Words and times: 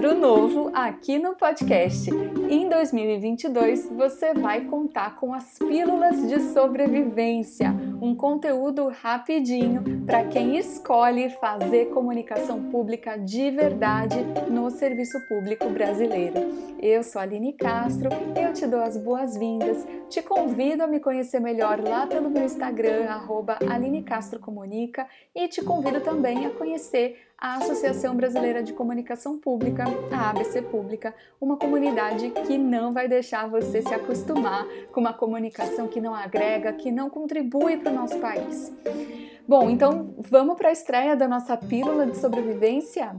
quadro 0.00 0.18
novo 0.18 0.70
aqui 0.72 1.18
no 1.18 1.34
podcast. 1.34 2.10
Em 2.48 2.70
2022, 2.70 3.86
você 3.92 4.32
vai 4.32 4.62
contar 4.62 5.16
com 5.16 5.34
as 5.34 5.58
pílulas 5.58 6.26
de 6.26 6.40
sobrevivência, 6.54 7.70
um 8.00 8.14
conteúdo 8.14 8.88
rapidinho 8.88 10.06
para 10.06 10.24
quem 10.24 10.56
escolhe 10.56 11.28
fazer 11.38 11.90
comunicação 11.90 12.70
pública 12.70 13.18
de 13.18 13.50
verdade 13.50 14.16
no 14.50 14.70
serviço 14.70 15.20
público 15.28 15.68
brasileiro. 15.68 16.48
Eu 16.80 17.02
sou 17.02 17.20
Aline 17.20 17.52
Castro, 17.52 18.08
eu 18.34 18.54
te 18.54 18.66
dou 18.66 18.80
as 18.80 18.96
boas-vindas, 18.96 19.86
te 20.08 20.22
convido 20.22 20.82
a 20.82 20.86
me 20.86 20.98
conhecer 20.98 21.40
melhor 21.40 21.78
lá 21.78 22.06
pelo 22.06 22.30
meu 22.30 22.44
Instagram, 22.46 23.04
arroba 23.04 23.58
Aline 23.68 24.02
Castro 24.02 24.40
Comunica, 24.40 25.06
e 25.34 25.46
te 25.46 25.62
convido 25.62 26.00
também 26.00 26.46
a 26.46 26.50
conhecer 26.50 27.18
a 27.40 27.54
Associação 27.54 28.14
Brasileira 28.14 28.62
de 28.62 28.74
Comunicação 28.74 29.38
Pública, 29.38 29.84
a 30.12 30.28
ABC 30.28 30.60
Pública, 30.60 31.14
uma 31.40 31.56
comunidade 31.56 32.28
que 32.46 32.58
não 32.58 32.92
vai 32.92 33.08
deixar 33.08 33.48
você 33.48 33.80
se 33.80 33.94
acostumar 33.94 34.66
com 34.92 35.00
uma 35.00 35.14
comunicação 35.14 35.88
que 35.88 36.02
não 36.02 36.14
agrega, 36.14 36.70
que 36.74 36.92
não 36.92 37.08
contribui 37.08 37.78
para 37.78 37.90
o 37.90 37.94
nosso 37.94 38.18
país. 38.18 38.70
Bom, 39.48 39.70
então 39.70 40.14
vamos 40.18 40.56
para 40.58 40.68
a 40.68 40.72
estreia 40.72 41.16
da 41.16 41.26
nossa 41.26 41.56
pílula 41.56 42.06
de 42.06 42.18
sobrevivência? 42.18 43.16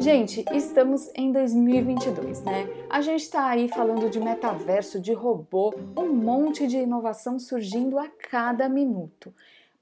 Gente, 0.00 0.44
estamos 0.52 1.10
em 1.14 1.30
2022, 1.30 2.42
né? 2.42 2.68
A 2.90 3.00
gente 3.00 3.22
está 3.22 3.46
aí 3.46 3.68
falando 3.68 4.10
de 4.10 4.18
metaverso, 4.18 5.00
de 5.00 5.12
robô, 5.12 5.72
um 5.96 6.08
monte 6.08 6.66
de 6.66 6.78
inovação 6.78 7.38
surgindo 7.38 7.98
a 7.98 8.08
cada 8.08 8.68
minuto. 8.68 9.32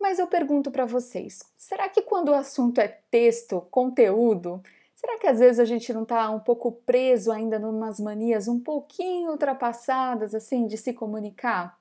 Mas 0.03 0.19
eu 0.19 0.27
pergunto 0.27 0.73
para 0.73 0.85
vocês: 0.85 1.45
será 1.57 1.89
que 1.89 2.03
quando 2.03 2.31
o 2.31 2.35
assunto 2.35 2.81
é 2.81 2.89
texto, 2.89 3.61
conteúdo, 3.71 4.61
será 4.97 5.17
que 5.17 5.29
às 5.29 5.39
vezes 5.39 5.61
a 5.61 5.65
gente 5.65 5.93
não 5.93 6.03
está 6.03 6.29
um 6.29 6.41
pouco 6.41 6.73
preso 6.73 7.31
ainda 7.31 7.57
em 7.57 7.65
umas 7.65 8.01
manias 8.01 8.49
um 8.49 8.59
pouquinho 8.59 9.31
ultrapassadas, 9.31 10.35
assim, 10.35 10.67
de 10.67 10.77
se 10.77 10.93
comunicar? 10.93 11.79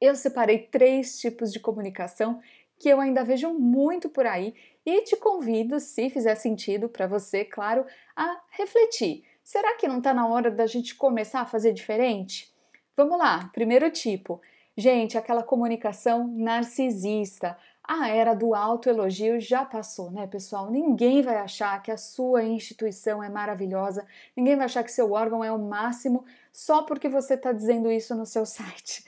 Eu 0.00 0.16
separei 0.16 0.66
três 0.66 1.20
tipos 1.20 1.52
de 1.52 1.60
comunicação 1.60 2.40
que 2.76 2.88
eu 2.88 3.00
ainda 3.00 3.22
vejo 3.22 3.54
muito 3.54 4.08
por 4.10 4.26
aí 4.26 4.52
e 4.84 5.02
te 5.02 5.16
convido, 5.16 5.78
se 5.78 6.10
fizer 6.10 6.34
sentido 6.34 6.88
para 6.88 7.06
você, 7.06 7.44
claro, 7.44 7.86
a 8.16 8.42
refletir. 8.50 9.22
Será 9.44 9.76
que 9.76 9.86
não 9.86 9.98
está 9.98 10.12
na 10.12 10.26
hora 10.26 10.50
da 10.50 10.66
gente 10.66 10.96
começar 10.96 11.42
a 11.42 11.46
fazer 11.46 11.72
diferente? 11.72 12.52
Vamos 12.96 13.16
lá, 13.16 13.48
primeiro 13.54 13.88
tipo. 13.92 14.42
Gente, 14.76 15.16
aquela 15.16 15.42
comunicação 15.42 16.26
narcisista. 16.26 17.56
A 17.86 18.08
era 18.08 18.34
do 18.34 18.54
autoelogio 18.54 19.38
já 19.38 19.64
passou, 19.64 20.10
né, 20.10 20.26
pessoal? 20.26 20.70
Ninguém 20.70 21.22
vai 21.22 21.36
achar 21.36 21.80
que 21.82 21.92
a 21.92 21.98
sua 21.98 22.42
instituição 22.42 23.22
é 23.22 23.28
maravilhosa, 23.28 24.06
ninguém 24.34 24.56
vai 24.56 24.64
achar 24.64 24.82
que 24.82 24.90
seu 24.90 25.12
órgão 25.12 25.44
é 25.44 25.52
o 25.52 25.58
máximo 25.58 26.24
só 26.50 26.82
porque 26.82 27.08
você 27.08 27.34
está 27.34 27.52
dizendo 27.52 27.90
isso 27.92 28.14
no 28.14 28.24
seu 28.24 28.46
site. 28.46 29.04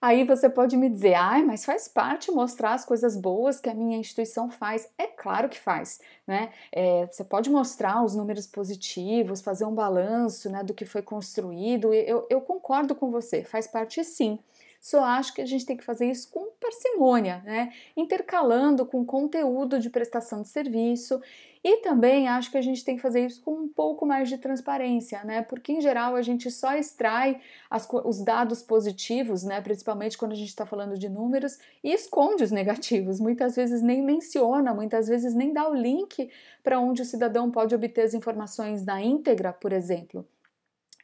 Aí 0.00 0.24
você 0.24 0.48
pode 0.48 0.76
me 0.76 0.88
dizer, 0.88 1.14
ai, 1.14 1.42
mas 1.42 1.64
faz 1.64 1.88
parte 1.88 2.30
mostrar 2.30 2.74
as 2.74 2.84
coisas 2.84 3.16
boas 3.16 3.58
que 3.58 3.68
a 3.68 3.74
minha 3.74 3.96
instituição 3.96 4.50
faz. 4.50 4.88
É 4.96 5.06
claro 5.06 5.48
que 5.48 5.58
faz, 5.58 6.00
né? 6.26 6.50
É, 6.70 7.06
você 7.06 7.24
pode 7.24 7.50
mostrar 7.50 8.04
os 8.04 8.14
números 8.14 8.46
positivos, 8.46 9.40
fazer 9.40 9.64
um 9.64 9.74
balanço 9.74 10.50
né, 10.50 10.62
do 10.62 10.74
que 10.74 10.84
foi 10.84 11.02
construído. 11.02 11.92
Eu, 11.94 12.26
eu 12.28 12.40
concordo 12.40 12.94
com 12.94 13.10
você, 13.10 13.42
faz 13.42 13.66
parte 13.66 14.04
sim. 14.04 14.38
Só 14.80 15.04
acho 15.04 15.34
que 15.34 15.40
a 15.40 15.46
gente 15.46 15.66
tem 15.66 15.76
que 15.76 15.84
fazer 15.84 16.10
isso 16.10 16.30
com 16.30 16.50
parcimônia, 16.60 17.42
né? 17.44 17.72
Intercalando 17.96 18.86
com 18.86 19.04
conteúdo 19.04 19.78
de 19.78 19.90
prestação 19.90 20.42
de 20.42 20.48
serviço 20.48 21.20
e 21.68 21.78
também 21.78 22.28
acho 22.28 22.48
que 22.52 22.56
a 22.56 22.62
gente 22.62 22.84
tem 22.84 22.94
que 22.94 23.02
fazer 23.02 23.26
isso 23.26 23.42
com 23.42 23.52
um 23.52 23.68
pouco 23.68 24.06
mais 24.06 24.28
de 24.28 24.38
transparência, 24.38 25.24
né? 25.24 25.42
Porque 25.42 25.72
em 25.72 25.80
geral 25.80 26.14
a 26.14 26.22
gente 26.22 26.48
só 26.48 26.76
extrai 26.76 27.40
as, 27.68 27.88
os 28.04 28.22
dados 28.22 28.62
positivos, 28.62 29.42
né? 29.42 29.60
Principalmente 29.60 30.16
quando 30.16 30.30
a 30.30 30.36
gente 30.36 30.50
está 30.50 30.64
falando 30.64 30.96
de 30.96 31.08
números, 31.08 31.58
e 31.82 31.92
esconde 31.92 32.44
os 32.44 32.52
negativos. 32.52 33.18
Muitas 33.18 33.56
vezes 33.56 33.82
nem 33.82 34.00
menciona, 34.00 34.72
muitas 34.72 35.08
vezes 35.08 35.34
nem 35.34 35.52
dá 35.52 35.68
o 35.68 35.74
link 35.74 36.30
para 36.62 36.78
onde 36.78 37.02
o 37.02 37.04
cidadão 37.04 37.50
pode 37.50 37.74
obter 37.74 38.02
as 38.02 38.14
informações 38.14 38.84
na 38.84 39.02
íntegra, 39.02 39.52
por 39.52 39.72
exemplo. 39.72 40.24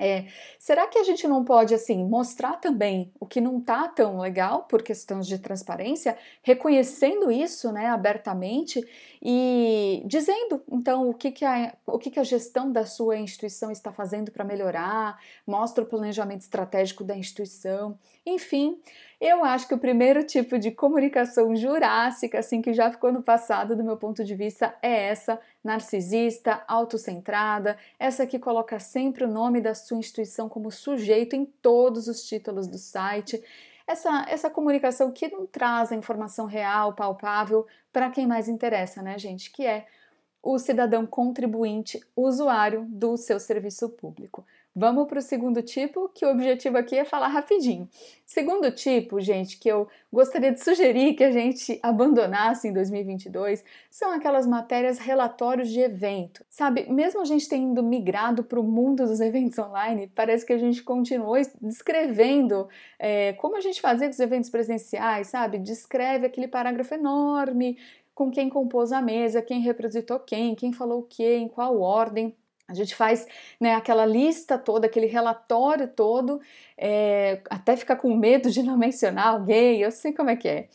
É, 0.01 0.25
será 0.59 0.87
que 0.87 0.99
a 0.99 1.05
gente 1.05 1.29
não 1.29 1.45
pode 1.45 1.75
assim 1.75 2.03
mostrar 2.05 2.55
também 2.55 3.13
o 3.21 3.27
que 3.27 3.43
não 3.43 3.59
está 3.59 3.87
tão 3.89 4.21
legal 4.21 4.65
por 4.65 4.83
questões 4.83 5.27
de 5.27 5.39
transparência, 5.39 6.17
reconhecendo 6.43 7.31
isso, 7.31 7.71
né, 7.71 7.89
abertamente 7.89 8.83
e 9.23 10.03
dizendo 10.07 10.63
então 10.73 11.11
o 11.11 11.15
que, 11.15 11.31
que, 11.31 11.45
a, 11.45 11.75
o 11.87 11.99
que, 11.99 12.11
que 12.11 12.19
a 12.19 12.25
gestão 12.25 12.73
da 12.73 12.87
sua 12.87 13.19
instituição 13.19 13.71
está 13.71 13.93
fazendo 13.93 14.33
para 14.33 14.45
melhorar, 14.45 15.21
mostra 15.47 15.85
o 15.85 15.87
planejamento 15.87 16.41
estratégico 16.41 17.05
da 17.05 17.17
instituição, 17.17 17.99
enfim, 18.25 18.81
eu 19.25 19.45
acho 19.45 19.69
que 19.69 19.75
o 19.75 19.79
primeiro 19.79 20.25
tipo 20.25 20.59
de 20.59 20.73
comunicação 20.73 21.55
jurássica, 21.55 22.41
assim, 22.41 22.61
que 22.61 22.73
já 22.73 22.91
ficou 22.91 23.13
no 23.13 23.23
passado, 23.23 23.77
do 23.77 23.85
meu 23.85 23.97
ponto 23.97 24.25
de 24.25 24.35
vista, 24.35 24.75
é 24.83 25.11
essa 25.11 25.41
narcisista, 25.63 26.65
autocentrada, 26.67 27.79
essa 28.01 28.27
que 28.27 28.37
coloca 28.37 28.81
sempre 28.81 29.23
o 29.23 29.29
nome 29.29 29.61
da 29.61 29.77
sua 29.77 29.97
instituição 29.97 30.49
como 30.49 30.73
sujeito 30.73 31.37
em 31.37 31.45
todos 31.45 32.09
os 32.09 32.25
títulos 32.25 32.67
do 32.67 32.79
site. 32.79 33.41
Essa, 33.87 34.27
essa 34.29 34.51
comunicação 34.51 35.13
que 35.13 35.29
não 35.29 35.47
traz 35.47 35.93
a 35.93 35.97
informação 35.97 36.47
real, 36.47 36.93
palpável, 36.93 37.65
para 37.93 38.11
quem 38.11 38.27
mais 38.27 38.49
interessa, 38.49 39.03
né, 39.03 39.17
gente? 39.21 39.53
Que 39.53 39.65
é 39.65 39.87
o 40.43 40.59
cidadão 40.59 41.07
contribuinte, 41.07 42.01
usuário 42.17 42.85
do 42.89 43.17
seu 43.17 43.39
serviço 43.39 43.89
público. 43.89 44.45
Vamos 44.75 45.07
para 45.07 45.19
o 45.19 45.23
segundo 45.23 45.61
tipo, 45.61 46.09
que 46.09 46.25
o 46.25 46.31
objetivo 46.31 46.79
aqui 46.79 46.97
é 46.97 47.05
falar 47.05 47.29
rapidinho. 47.29 47.87
Segundo 48.25 48.71
tipo, 48.71 49.21
gente, 49.21 49.59
que 49.59 49.69
eu 49.69 49.87
gostaria 50.11 50.51
de 50.51 50.65
sugerir 50.65 51.13
que 51.13 51.23
a 51.23 51.31
gente 51.31 51.79
abandonasse 51.83 52.69
em 52.69 52.73
2022 52.73 53.63
são 53.91 54.11
aquelas 54.13 54.47
matérias 54.47 54.99
relatórios 54.99 55.69
de 55.69 55.81
evento. 55.81 56.43
Sabe, 56.49 56.91
mesmo 56.91 57.21
a 57.21 57.25
gente 57.27 57.47
tendo 57.47 57.83
migrado 57.83 58.43
para 58.43 58.59
o 58.59 58.63
mundo 58.63 59.07
dos 59.07 59.21
eventos 59.21 59.59
online, 59.59 60.11
parece 60.15 60.47
que 60.47 60.55
a 60.55 60.59
gente 60.59 60.83
continuou 60.83 61.37
descrevendo 61.61 62.67
é, 62.99 63.35
como 63.35 63.57
a 63.57 63.61
gente 63.61 63.79
fazia 63.79 64.07
com 64.07 64.15
os 64.15 64.21
eventos 64.21 64.49
presenciais, 64.49 65.27
sabe? 65.27 65.59
Descreve 65.59 66.27
aquele 66.27 66.49
parágrafo 66.49 66.95
enorme 66.95 67.77
com 68.15 68.31
quem 68.31 68.49
compôs 68.49 68.93
a 68.93 69.03
mesa, 69.03 69.43
quem 69.43 69.61
representou 69.61 70.19
quem, 70.21 70.55
quem 70.55 70.73
falou 70.73 71.01
o 71.01 71.03
que, 71.03 71.37
em 71.37 71.49
qual 71.49 71.81
ordem. 71.81 72.35
A 72.69 72.75
gente 72.75 72.95
faz 72.95 73.27
né, 73.61 73.75
aquela 73.75 74.07
lista 74.07 74.57
toda, 74.59 74.87
aquele 74.87 75.07
relatório 75.07 75.89
todo, 75.89 76.41
é, 76.77 77.43
até 77.51 77.77
ficar 77.77 77.97
com 77.97 78.15
medo 78.17 78.51
de 78.51 78.63
não 78.63 78.77
mencionar 78.79 79.29
alguém, 79.29 79.81
eu 79.81 79.91
sei 79.91 80.13
como 80.13 80.31
é 80.31 80.37
que 80.37 80.49
é. 80.49 80.69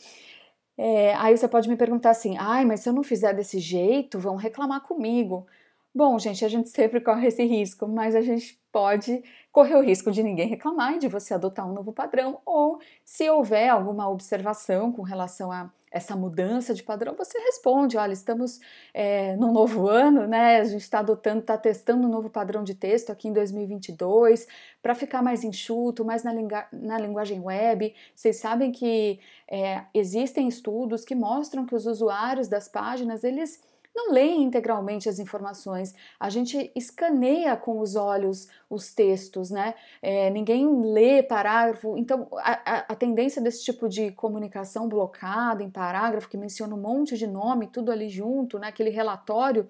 é. 0.77 1.13
Aí 1.15 1.35
você 1.37 1.47
pode 1.47 1.69
me 1.69 1.75
perguntar 1.75 2.11
assim: 2.11 2.37
ai, 2.37 2.65
mas 2.65 2.81
se 2.81 2.89
eu 2.89 2.93
não 2.93 3.03
fizer 3.03 3.33
desse 3.33 3.59
jeito, 3.59 4.19
vão 4.19 4.35
reclamar 4.35 4.81
comigo. 4.81 5.47
Bom, 5.93 6.19
gente, 6.19 6.45
a 6.45 6.47
gente 6.47 6.69
sempre 6.69 7.01
corre 7.01 7.27
esse 7.27 7.43
risco, 7.43 7.87
mas 7.87 8.15
a 8.15 8.21
gente 8.21 8.59
pode 8.71 9.23
correr 9.51 9.75
o 9.75 9.81
risco 9.81 10.11
de 10.11 10.21
ninguém 10.21 10.47
reclamar 10.47 10.93
e 10.95 10.99
de 10.99 11.07
você 11.07 11.33
adotar 11.33 11.67
um 11.67 11.73
novo 11.73 11.91
padrão, 11.91 12.39
ou 12.45 12.79
se 13.03 13.27
houver 13.27 13.69
alguma 13.69 14.07
observação 14.07 14.91
com 14.91 15.01
relação 15.01 15.51
a 15.51 15.71
essa 15.91 16.15
mudança 16.15 16.73
de 16.73 16.83
padrão, 16.83 17.15
você 17.15 17.37
responde: 17.39 17.97
olha, 17.97 18.13
estamos 18.13 18.59
é, 18.93 19.35
no 19.37 19.51
novo 19.51 19.87
ano, 19.87 20.27
né? 20.27 20.59
A 20.59 20.63
gente 20.63 20.81
está 20.81 20.99
adotando, 20.99 21.39
está 21.39 21.57
testando 21.57 22.07
um 22.07 22.09
novo 22.09 22.29
padrão 22.29 22.63
de 22.63 22.75
texto 22.75 23.09
aqui 23.09 23.27
em 23.27 23.33
2022 23.33 24.47
para 24.81 24.93
ficar 24.93 25.21
mais 25.21 25.43
enxuto, 25.43 26.03
mais 26.03 26.23
na, 26.23 26.33
na 26.71 26.99
linguagem 26.99 27.39
web. 27.39 27.93
Vocês 28.13 28.37
sabem 28.37 28.71
que 28.71 29.19
é, 29.49 29.83
existem 29.93 30.47
estudos 30.47 31.05
que 31.05 31.15
mostram 31.15 31.65
que 31.65 31.75
os 31.75 31.85
usuários 31.85 32.47
das 32.47 32.67
páginas 32.67 33.23
eles 33.23 33.61
não 33.97 34.11
leem 34.11 34.43
integralmente 34.43 35.09
as 35.09 35.17
informações, 35.17 35.95
a 36.19 36.29
gente 36.29 36.71
escaneia 36.75 37.57
com 37.57 37.79
os 37.79 37.95
olhos 37.95 38.47
os 38.69 38.93
textos, 38.93 39.49
né? 39.49 39.73
É, 40.01 40.29
ninguém 40.29 40.69
lê 40.93 41.23
parágrafo, 41.23 41.97
então 41.97 42.27
a, 42.33 42.51
a, 42.51 42.77
a, 42.89 42.95
tendência 42.95 43.41
desse 43.41 43.63
tipo 43.63 43.89
de 43.89 44.11
comunicação 44.11 44.87
blocada 44.87 45.63
em 45.63 45.69
parágrafo, 45.69 46.29
que 46.29 46.37
menciona 46.37 46.75
um 46.75 46.79
monte 46.79 47.17
de 47.17 47.25
nome, 47.25 47.67
tudo 47.67 47.91
ali 47.91 48.07
junto, 48.07 48.59
né? 48.59 48.67
aquele 48.67 48.91
relatório, 48.91 49.67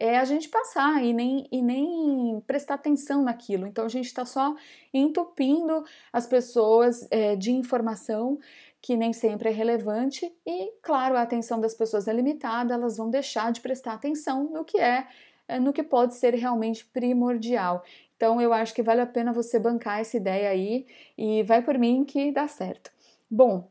é 0.00 0.16
a 0.16 0.24
gente 0.24 0.48
passar 0.48 1.04
e 1.04 1.12
nem, 1.12 1.46
e 1.50 1.60
nem 1.60 2.40
prestar 2.46 2.74
atenção 2.74 3.22
naquilo. 3.22 3.66
Então 3.66 3.84
a 3.84 3.88
gente 3.88 4.06
está 4.06 4.24
só 4.24 4.54
entupindo 4.94 5.84
as 6.12 6.26
pessoas 6.26 7.06
é, 7.10 7.34
de 7.34 7.50
informação 7.50 8.38
que 8.80 8.96
nem 8.96 9.12
sempre 9.12 9.48
é 9.48 9.52
relevante 9.52 10.32
e, 10.46 10.72
claro, 10.82 11.16
a 11.16 11.22
atenção 11.22 11.60
das 11.60 11.74
pessoas 11.74 12.06
é 12.06 12.12
limitada, 12.12 12.74
elas 12.74 12.96
vão 12.96 13.10
deixar 13.10 13.50
de 13.52 13.60
prestar 13.60 13.94
atenção 13.94 14.44
no 14.44 14.64
que 14.64 14.78
é, 14.78 15.06
é, 15.48 15.58
no 15.58 15.72
que 15.72 15.82
pode 15.82 16.14
ser 16.14 16.34
realmente 16.34 16.84
primordial. 16.86 17.84
Então, 18.16 18.40
eu 18.40 18.52
acho 18.52 18.74
que 18.74 18.82
vale 18.82 19.00
a 19.00 19.06
pena 19.06 19.32
você 19.32 19.58
bancar 19.58 20.00
essa 20.00 20.16
ideia 20.16 20.50
aí 20.50 20.86
e 21.16 21.42
vai 21.42 21.62
por 21.62 21.78
mim 21.78 22.04
que 22.04 22.32
dá 22.32 22.48
certo. 22.48 22.90
Bom, 23.30 23.68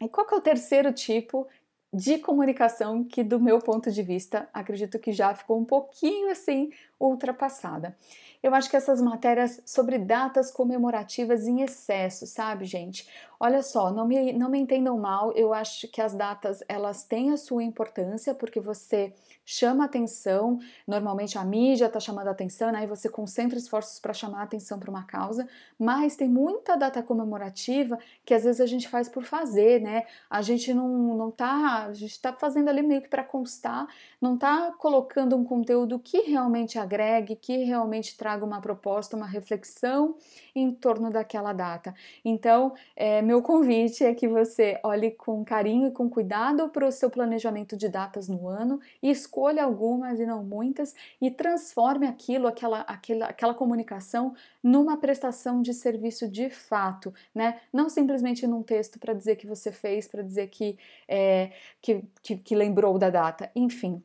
e 0.00 0.08
qual 0.08 0.26
que 0.26 0.34
é 0.34 0.36
o 0.36 0.40
terceiro 0.40 0.92
tipo 0.92 1.46
de 1.96 2.18
comunicação 2.18 3.02
que, 3.02 3.24
do 3.24 3.40
meu 3.40 3.58
ponto 3.58 3.90
de 3.90 4.02
vista, 4.02 4.46
acredito 4.52 4.98
que 4.98 5.12
já 5.12 5.34
ficou 5.34 5.58
um 5.58 5.64
pouquinho 5.64 6.30
assim 6.30 6.70
ultrapassada. 7.00 7.96
Eu 8.42 8.54
acho 8.54 8.68
que 8.68 8.76
essas 8.76 9.00
matérias 9.00 9.62
sobre 9.64 9.98
datas 9.98 10.50
comemorativas 10.50 11.46
em 11.46 11.62
excesso, 11.62 12.26
sabe, 12.26 12.66
gente? 12.66 13.08
Olha 13.40 13.62
só, 13.62 13.90
não 13.90 14.06
me, 14.06 14.32
não 14.34 14.50
me 14.50 14.58
entendam 14.58 14.98
mal, 14.98 15.32
eu 15.32 15.54
acho 15.54 15.88
que 15.88 16.00
as 16.00 16.14
datas 16.14 16.62
elas 16.68 17.02
têm 17.04 17.32
a 17.32 17.36
sua 17.36 17.64
importância 17.64 18.34
porque 18.34 18.60
você 18.60 19.12
chama 19.44 19.84
atenção, 19.84 20.58
normalmente 20.86 21.38
a 21.38 21.44
mídia 21.44 21.86
está 21.86 22.00
chamando 22.00 22.28
atenção, 22.28 22.68
aí 22.68 22.74
né? 22.74 22.86
você 22.86 23.08
concentra 23.08 23.56
esforços 23.56 24.00
para 24.00 24.12
chamar 24.12 24.42
atenção 24.42 24.78
para 24.78 24.90
uma 24.90 25.04
causa, 25.04 25.48
mas 25.78 26.16
tem 26.16 26.28
muita 26.28 26.76
data 26.76 27.00
comemorativa 27.02 27.98
que 28.24 28.34
às 28.34 28.42
vezes 28.42 28.60
a 28.60 28.66
gente 28.66 28.88
faz 28.88 29.08
por 29.08 29.22
fazer, 29.22 29.80
né? 29.80 30.04
A 30.28 30.42
gente 30.42 30.74
não, 30.74 31.16
não 31.16 31.30
tá, 31.30 31.85
a 31.90 31.92
gente 31.92 32.12
está 32.12 32.32
fazendo 32.32 32.68
ali 32.68 32.82
meio 32.82 33.02
que 33.02 33.08
para 33.08 33.24
constar, 33.24 33.86
não 34.20 34.34
está 34.34 34.72
colocando 34.72 35.36
um 35.36 35.44
conteúdo 35.44 35.98
que 35.98 36.20
realmente 36.22 36.78
agregue, 36.78 37.36
que 37.36 37.64
realmente 37.64 38.16
traga 38.16 38.44
uma 38.44 38.60
proposta, 38.60 39.16
uma 39.16 39.26
reflexão 39.26 40.16
em 40.54 40.72
torno 40.72 41.10
daquela 41.10 41.52
data. 41.52 41.94
Então, 42.24 42.74
é, 42.94 43.22
meu 43.22 43.42
convite 43.42 44.04
é 44.04 44.14
que 44.14 44.28
você 44.28 44.78
olhe 44.82 45.10
com 45.10 45.44
carinho 45.44 45.88
e 45.88 45.90
com 45.92 46.08
cuidado 46.08 46.68
para 46.68 46.86
o 46.86 46.92
seu 46.92 47.10
planejamento 47.10 47.76
de 47.76 47.88
datas 47.88 48.28
no 48.28 48.48
ano 48.48 48.80
e 49.02 49.10
escolha 49.10 49.64
algumas 49.64 50.18
e 50.18 50.26
não 50.26 50.42
muitas 50.42 50.94
e 51.20 51.30
transforme 51.30 52.06
aquilo, 52.06 52.46
aquela, 52.46 52.80
aquela, 52.80 53.26
aquela 53.26 53.54
comunicação 53.54 54.34
numa 54.62 54.96
prestação 54.96 55.62
de 55.62 55.72
serviço 55.72 56.28
de 56.28 56.50
fato, 56.50 57.14
né? 57.34 57.60
Não 57.72 57.88
simplesmente 57.88 58.46
num 58.46 58.62
texto 58.62 58.98
para 58.98 59.14
dizer 59.14 59.36
que 59.36 59.46
você 59.46 59.70
fez, 59.70 60.08
para 60.08 60.22
dizer 60.22 60.48
que, 60.48 60.76
é, 61.06 61.52
que, 61.80 62.04
que, 62.22 62.36
que 62.36 62.54
lembrou 62.54 62.98
da 62.98 63.10
data, 63.10 63.50
enfim. 63.54 64.02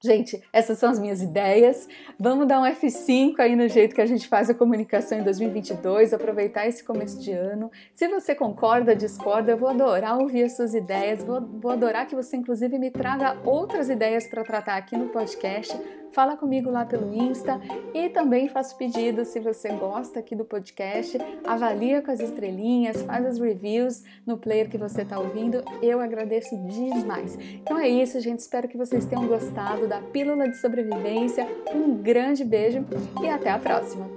Gente, 0.00 0.40
essas 0.52 0.78
são 0.78 0.90
as 0.90 0.98
minhas 0.98 1.20
ideias. 1.20 1.88
Vamos 2.20 2.46
dar 2.46 2.60
um 2.60 2.64
F5 2.64 3.40
aí 3.40 3.56
no 3.56 3.66
jeito 3.66 3.96
que 3.96 4.00
a 4.00 4.06
gente 4.06 4.28
faz 4.28 4.48
a 4.48 4.54
comunicação 4.54 5.18
em 5.18 5.24
2022, 5.24 6.14
aproveitar 6.14 6.68
esse 6.68 6.84
começo 6.84 7.20
de 7.20 7.32
ano. 7.32 7.68
Se 7.94 8.06
você 8.06 8.32
concorda, 8.32 8.94
discorda, 8.94 9.50
eu 9.50 9.56
vou 9.56 9.68
adorar 9.68 10.16
ouvir 10.16 10.44
as 10.44 10.54
suas 10.54 10.72
ideias, 10.72 11.24
vou, 11.24 11.40
vou 11.40 11.72
adorar 11.72 12.06
que 12.06 12.14
você, 12.14 12.36
inclusive, 12.36 12.78
me 12.78 12.92
traga 12.92 13.40
outras 13.44 13.90
ideias 13.90 14.28
para 14.28 14.44
tratar 14.44 14.76
aqui 14.76 14.96
no 14.96 15.08
podcast 15.08 15.76
fala 16.12 16.36
comigo 16.36 16.70
lá 16.70 16.84
pelo 16.84 17.14
Insta 17.14 17.60
e 17.94 18.08
também 18.08 18.48
faço 18.48 18.76
pedido 18.76 19.24
se 19.24 19.40
você 19.40 19.68
gosta 19.70 20.20
aqui 20.20 20.34
do 20.34 20.44
podcast, 20.44 21.18
avalia 21.44 22.02
com 22.02 22.10
as 22.10 22.20
estrelinhas, 22.20 23.02
faz 23.02 23.26
as 23.26 23.38
reviews 23.38 24.02
no 24.26 24.36
player 24.38 24.68
que 24.68 24.78
você 24.78 25.02
está 25.02 25.18
ouvindo, 25.18 25.62
eu 25.82 26.00
agradeço 26.00 26.56
demais. 26.66 27.36
Então 27.36 27.78
é 27.78 27.88
isso, 27.88 28.20
gente, 28.20 28.40
espero 28.40 28.68
que 28.68 28.76
vocês 28.76 29.04
tenham 29.04 29.26
gostado 29.26 29.86
da 29.86 30.00
Pílula 30.00 30.48
de 30.48 30.56
Sobrevivência. 30.60 31.46
Um 31.74 31.94
grande 31.96 32.44
beijo 32.44 32.84
e 33.22 33.28
até 33.28 33.50
a 33.50 33.58
próxima! 33.58 34.08